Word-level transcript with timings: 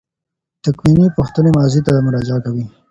تکویني 0.63 1.05
پوښتنې 1.17 1.49
ماضي 1.57 1.81
ته 1.85 1.91
مراجعه 2.05 2.39
کوي. 2.45 2.65